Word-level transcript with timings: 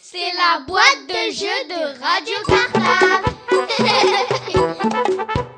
C'est 0.00 0.32
la 0.36 0.60
boîte 0.66 1.06
de 1.08 1.30
jeu 1.32 1.58
de 1.68 1.80
Radio 2.00 2.36
Cartable. 2.46 3.28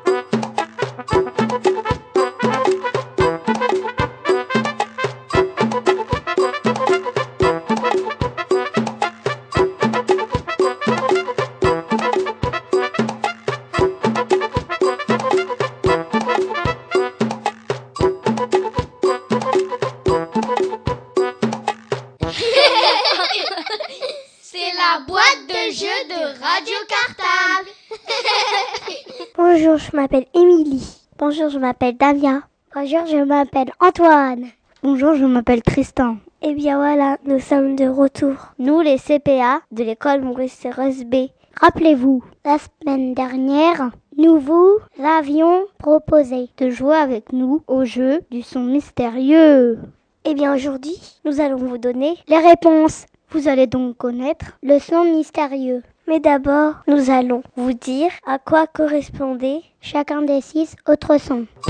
Bonjour, 29.63 29.77
je 29.77 29.95
m'appelle 29.95 30.25
Émilie. 30.33 31.03
Bonjour, 31.19 31.51
je 31.51 31.59
m'appelle 31.59 31.95
Davia. 31.95 32.45
Bonjour, 32.75 33.05
je 33.05 33.23
m'appelle 33.23 33.71
Antoine. 33.79 34.47
Bonjour, 34.83 35.15
je 35.17 35.27
m'appelle 35.27 35.61
Tristan. 35.61 36.17
Eh 36.41 36.55
bien 36.55 36.79
voilà, 36.79 37.19
nous 37.27 37.41
sommes 37.41 37.77
de 37.77 37.87
retour. 37.87 38.55
Nous, 38.59 38.81
les 38.81 38.97
CPA 38.97 39.61
de 39.71 39.85
l'école 39.85 40.23
Maurice 40.23 40.65
B. 41.05 41.27
Rappelez-vous, 41.61 42.25
la 42.43 42.57
semaine 42.57 43.13
dernière, 43.13 43.91
nous 44.17 44.39
vous 44.39 44.79
avions 45.05 45.67
proposé 45.79 46.49
de 46.57 46.71
jouer 46.71 46.97
avec 46.97 47.31
nous 47.35 47.63
au 47.69 47.85
jeu 47.85 48.23
du 48.31 48.41
son 48.41 48.61
mystérieux. 48.61 49.79
Eh 50.25 50.33
bien 50.33 50.55
aujourd'hui, 50.55 50.97
nous 51.27 51.39
allons 51.43 51.59
vous 51.59 51.77
donner 51.77 52.17
les 52.29 52.39
réponses. 52.39 53.05
Vous 53.29 53.47
allez 53.47 53.67
donc 53.67 53.99
connaître 53.99 54.59
le 54.63 54.79
son 54.79 55.05
mystérieux. 55.05 55.83
Mais 56.11 56.19
d'abord, 56.19 56.75
nous 56.89 57.09
allons 57.09 57.45
vous 57.55 57.73
dire 57.73 58.11
à 58.27 58.41
quoi 58.41 58.67
correspondait 58.67 59.63
chacun 59.81 60.23
des 60.23 60.41
six 60.41 60.75
autres 60.89 61.19
sons. 61.19 61.47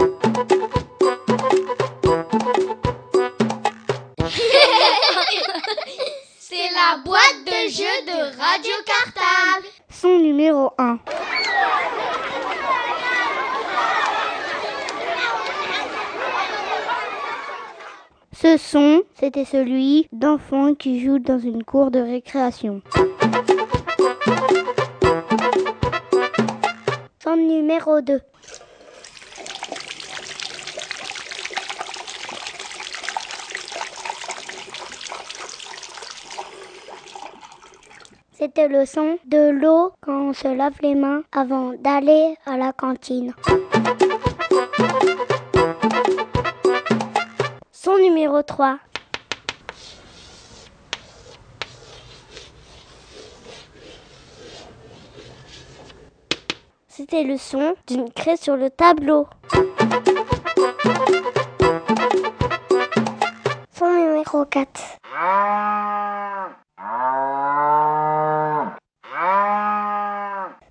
C'est 6.39 6.71
la 6.73 7.03
boîte 7.05 7.45
de 7.45 7.69
jeu 7.69 7.85
de 8.07 8.35
Radio 8.41 8.73
Cartable. 8.87 9.67
Son 9.91 10.19
numéro 10.19 10.71
1. 10.79 10.99
Ce 18.33 18.57
son, 18.57 19.03
c'était 19.13 19.45
celui 19.45 20.09
d'enfants 20.13 20.75
qui 20.75 21.05
jouent 21.05 21.19
dans 21.19 21.39
une 21.39 21.63
cour 21.63 21.91
de 21.91 22.01
récréation. 22.01 22.81
Son 27.23 27.37
numéro 27.37 28.01
2. 28.01 28.21
C'était 38.33 38.69
le 38.69 38.87
son 38.87 39.19
de 39.27 39.51
l'eau 39.51 39.93
quand 40.01 40.31
on 40.31 40.33
se 40.33 40.49
lave 40.49 40.73
les 40.81 40.95
mains 40.95 41.23
avant 41.31 41.75
d'aller 41.75 42.37
à 42.47 42.57
la 42.57 42.73
cantine. 42.73 43.35
Son 47.71 47.99
numéro 47.99 48.43
3. 48.43 48.79
C'était 57.11 57.25
le 57.25 57.39
son 57.39 57.75
d'une 57.89 58.09
craie 58.13 58.37
sur 58.37 58.57
le 58.57 58.71
tableau. 58.71 59.27
Son 63.77 63.91
numéro 63.91 64.45
4. 64.45 64.81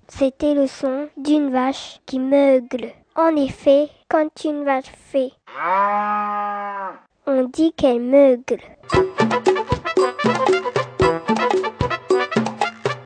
C'était 0.08 0.54
le 0.54 0.66
son 0.66 1.10
d'une 1.18 1.52
vache 1.52 2.00
qui 2.06 2.18
meugle. 2.18 2.92
En 3.16 3.36
effet, 3.36 3.90
quand 4.08 4.30
une 4.42 4.64
vache 4.64 4.90
fait, 5.12 5.32
on 7.26 7.44
dit 7.52 7.74
qu'elle 7.74 8.00
meugle. 8.00 8.62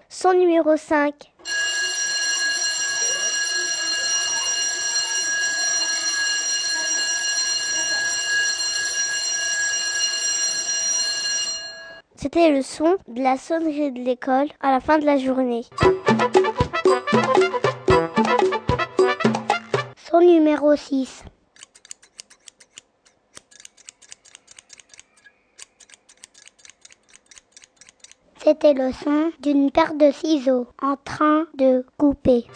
Son 0.09 0.35
numéro 0.35 0.77
5. 0.77 1.34
C'était 12.35 12.51
le 12.51 12.63
son 12.63 12.97
de 13.07 13.23
la 13.23 13.37
sonnerie 13.37 13.93
de 13.93 14.01
l'école 14.01 14.49
à 14.59 14.73
la 14.73 14.81
fin 14.81 14.99
de 14.99 15.07
la 15.07 15.19
journée. 15.19 15.63
Son 19.97 20.19
numéro 20.19 20.75
6. 20.75 21.23
C'était 28.43 28.75
le 28.75 28.91
son 28.93 29.31
d'une 29.39 29.71
paire 29.71 29.95
de 29.95 30.11
ciseaux 30.11 30.67
en 30.83 30.97
train 30.97 31.47
de 31.57 31.87
couper. 31.99 32.47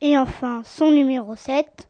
Et 0.00 0.18
enfin, 0.18 0.62
son 0.64 0.90
numéro 0.90 1.36
7. 1.36 1.86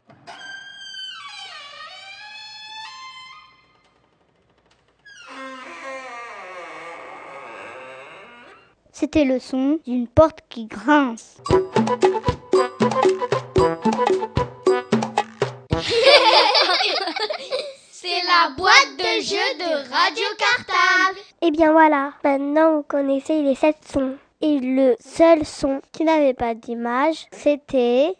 C'était 8.96 9.24
le 9.24 9.40
son 9.40 9.80
d'une 9.84 10.06
porte 10.06 10.38
qui 10.48 10.66
grince. 10.66 11.38
C'est 17.90 18.22
la 18.22 18.50
boîte 18.56 18.92
de 18.96 19.20
jeu 19.20 19.34
de 19.58 19.90
Radio 19.92 20.24
Cartable. 20.38 21.18
Et 21.42 21.50
bien 21.50 21.72
voilà, 21.72 22.12
maintenant 22.22 22.76
vous 22.76 22.84
connaissez 22.84 23.42
les 23.42 23.56
sept 23.56 23.78
sons. 23.92 24.14
Et 24.40 24.60
le 24.60 24.94
seul 25.00 25.44
son 25.44 25.80
qui 25.90 26.04
n'avait 26.04 26.32
pas 26.32 26.54
d'image, 26.54 27.26
c'était 27.32 28.14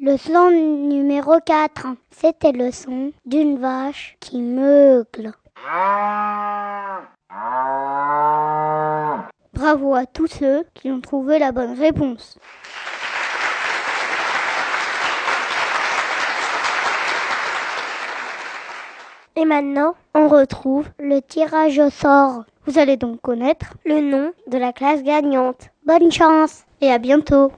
le 0.00 0.16
son 0.16 0.52
numéro 0.52 1.40
4. 1.44 1.88
C'était 2.12 2.52
le 2.52 2.70
son 2.70 3.10
d'une 3.26 3.58
vache 3.58 4.16
qui 4.20 4.40
meugle. 4.40 5.32
Bravo 9.52 9.94
à 9.94 10.04
tous 10.06 10.26
ceux 10.26 10.64
qui 10.74 10.90
ont 10.90 11.00
trouvé 11.00 11.38
la 11.38 11.52
bonne 11.52 11.78
réponse. 11.78 12.38
Et 19.36 19.44
maintenant, 19.44 19.94
on 20.14 20.26
retrouve 20.28 20.88
le 20.98 21.20
tirage 21.20 21.78
au 21.78 21.88
sort. 21.88 22.42
Vous 22.66 22.78
allez 22.80 22.96
donc 22.96 23.20
connaître 23.20 23.74
le 23.86 24.00
nom 24.00 24.32
de 24.48 24.58
la 24.58 24.72
classe 24.72 25.04
gagnante. 25.04 25.70
Bonne 25.86 26.10
chance 26.10 26.64
et 26.80 26.90
à 26.90 26.98
bientôt. 26.98 27.52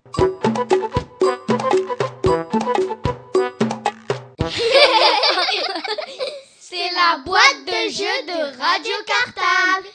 La 6.95 7.19
boîte 7.25 7.65
de 7.67 7.91
jeu 7.91 8.27
de 8.27 8.59
Radio 8.59 8.93
Cartable. 9.07 9.89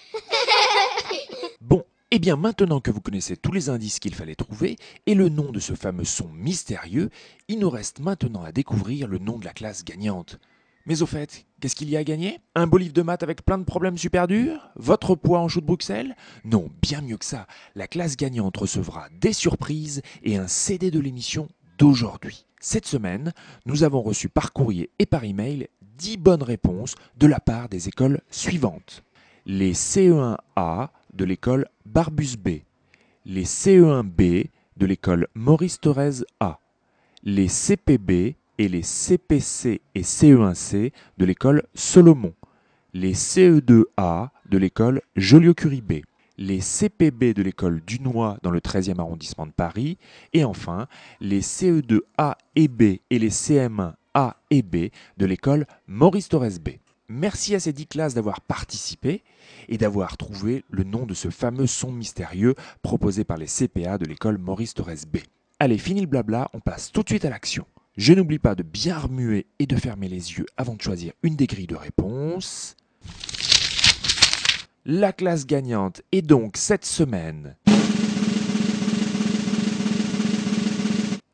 Bon, 1.62 1.84
et 2.12 2.20
bien 2.20 2.38
maintenant 2.38 2.80
que 2.80 2.92
vous 2.92 3.02
connaissez 3.02 3.36
tous 3.36 3.52
les 3.52 3.70
indices 3.70 4.00
qu'il 4.00 4.16
fallait 4.16 4.36
trouver 4.36 4.78
et 5.06 5.14
le 5.14 5.30
nom 5.30 5.52
de 5.52 5.60
ce 5.60 5.74
fameux 5.74 6.06
son 6.06 6.30
mystérieux, 6.30 7.10
il 7.48 7.60
nous 7.60 7.70
reste 7.70 8.00
maintenant 8.00 8.44
à 8.44 8.52
découvrir 8.52 9.08
le 9.08 9.20
nom 9.20 9.38
de 9.38 9.46
la 9.46 9.54
classe 9.54 9.84
gagnante. 9.84 10.40
Mais 10.86 11.02
au 11.02 11.06
fait, 11.06 11.46
qu'est-ce 11.60 11.76
qu'il 11.76 11.90
y 11.90 11.98
a 11.98 12.00
à 12.00 12.04
gagner? 12.04 12.40
Un 12.56 12.66
beau 12.66 12.80
de 12.80 13.02
maths 13.02 13.24
avec 13.24 13.46
plein 13.46 13.58
de 13.58 13.66
problèmes 13.66 13.98
super 13.98 14.28
durs? 14.28 14.70
Votre 14.76 15.16
poids 15.16 15.40
en 15.40 15.50
chou 15.50 15.60
de 15.60 15.66
Bruxelles? 15.66 16.16
Non, 16.46 16.72
bien 16.82 17.02
mieux 17.02 17.18
que 17.18 17.26
ça. 17.26 17.46
La 17.76 17.88
classe 17.88 18.16
gagnante 18.16 18.56
recevra 18.56 19.10
des 19.20 19.34
surprises 19.34 20.02
et 20.24 20.38
un 20.38 20.48
CD 20.48 20.90
de 20.90 21.00
l'émission 21.00 21.50
d'aujourd'hui. 21.78 22.46
Cette 22.60 22.88
semaine, 22.88 23.34
nous 23.66 23.84
avons 23.84 24.02
reçu 24.02 24.30
par 24.30 24.52
courrier 24.52 24.90
et 24.98 25.06
par 25.06 25.24
email 25.26 25.68
10 25.98 26.18
bonnes 26.18 26.44
réponses 26.44 26.96
de 27.18 27.28
la 27.28 27.40
part 27.40 27.70
des 27.70 27.88
écoles 27.88 28.22
suivantes. 28.30 29.04
Les 29.46 29.74
CE1A 29.74 30.90
de 31.14 31.26
l'école 31.26 31.68
Barbus 31.86 32.38
B, 32.38 32.62
les 33.26 33.46
CE1B 33.46 34.50
de 34.78 34.86
l'école 34.86 35.28
Maurice 35.34 35.80
Thorez 35.80 36.24
A, 36.40 36.60
les 37.24 37.48
CPB 37.48 38.36
et 38.60 38.68
les 38.68 38.84
CPC 38.84 39.82
et 39.96 40.02
CE1C 40.02 40.92
de 41.18 41.26
l'école 41.26 41.64
Solomon, 41.74 42.34
les 42.94 43.14
CE2A 43.14 44.30
de 44.50 44.58
l'école 44.58 45.02
Joliot-Curie 45.16 45.82
B, 45.82 45.94
les 46.38 46.60
CPB 46.60 47.34
de 47.34 47.42
l'école 47.42 47.82
Dunois 47.86 48.38
dans 48.44 48.52
le 48.52 48.60
13e 48.60 49.00
arrondissement 49.00 49.48
de 49.48 49.52
Paris, 49.52 49.98
et 50.34 50.44
enfin 50.44 50.88
les 51.20 51.42
CE2A 51.42 52.36
et 52.56 52.68
B 52.68 52.82
et 53.10 53.20
les 53.20 53.30
CM1A 54.16 54.34
et 54.52 54.62
B 54.62 54.90
de 55.18 55.26
l'école 55.26 55.66
Maurice 55.88 56.30
Torres 56.30 56.60
B. 56.62 56.70
Merci 57.10 57.56
à 57.56 57.60
ces 57.60 57.74
dix 57.74 57.88
classes 57.88 58.14
d'avoir 58.14 58.42
participé 58.42 59.24
et 59.70 59.78
d'avoir 59.78 60.18
trouvé 60.18 60.66
le 60.70 60.84
nom 60.84 61.06
de 61.06 61.14
ce 61.14 61.30
fameux 61.30 61.68
son 61.68 61.92
mystérieux 61.92 62.56
proposé 62.82 63.24
par 63.24 63.38
les 63.38 63.48
CPA 63.48 63.98
de 63.98 64.06
l'école 64.06 64.38
Maurice 64.38 64.74
Torres 64.74 65.06
B. 65.12 65.18
Allez, 65.60 65.78
fini 65.78 66.02
le 66.02 66.08
blabla, 66.08 66.50
on 66.54 66.60
passe 66.60 66.92
tout 66.92 67.04
de 67.04 67.10
suite 67.10 67.26
à 67.26 67.30
l'action. 67.30 67.66
Je 67.96 68.14
n'oublie 68.14 68.40
pas 68.40 68.56
de 68.56 68.64
bien 68.64 68.98
remuer 68.98 69.48
et 69.58 69.66
de 69.66 69.76
fermer 69.76 70.08
les 70.08 70.34
yeux 70.34 70.46
avant 70.58 70.76
de 70.76 70.82
choisir 70.82 71.14
une 71.24 71.36
des 71.36 71.48
grilles 71.48 71.68
de 71.68 71.76
réponse. 71.76 72.76
La 74.86 75.14
classe 75.14 75.46
gagnante 75.46 76.02
est 76.12 76.22
donc 76.22 76.58
cette 76.58 76.86
semaine 76.86 77.56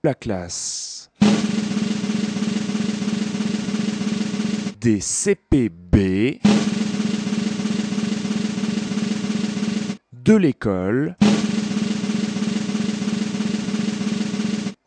la 0.05 0.13
classe 0.13 1.09
des 4.83 4.99
CPB 4.99 6.41
de 10.11 10.35
l'école 10.35 11.15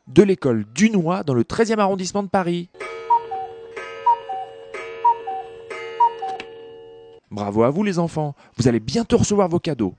de 0.06 0.22
l'école 0.22 0.66
Dunois 0.74 1.22
dans 1.22 1.32
le 1.32 1.44
13e 1.44 1.78
arrondissement 1.78 2.22
de 2.22 2.28
Paris. 2.28 2.68
Bravo 7.30 7.62
à 7.62 7.70
vous 7.70 7.82
les 7.82 7.98
enfants, 7.98 8.34
vous 8.58 8.68
allez 8.68 8.80
bientôt 8.80 9.16
recevoir 9.16 9.48
vos 9.48 9.60
cadeaux. 9.60 9.94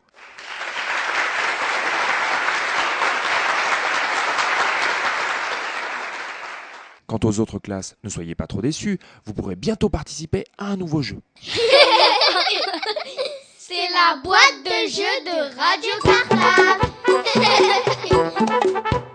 Quant 7.19 7.29
aux 7.29 7.39
autres 7.39 7.57
classes, 7.57 7.95
ne 8.03 8.09
soyez 8.09 8.35
pas 8.35 8.45
trop 8.47 8.61
déçus, 8.61 8.99
vous 9.25 9.33
pourrez 9.33 9.55
bientôt 9.55 9.89
participer 9.89 10.43
à 10.57 10.67
un 10.67 10.77
nouveau 10.77 11.01
jeu. 11.01 11.17
C'est 13.57 13.89
la 13.91 14.17
boîte 14.23 14.63
de 14.63 14.87
jeux 14.87 15.23
de 15.25 15.55
Radio 15.57 15.91
Cartable. 16.03 16.93